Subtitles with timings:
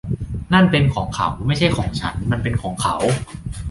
[0.53, 2.95] นั่นเป็นของเขา ไม่ใช่ของฉัน มันเป็นของเขา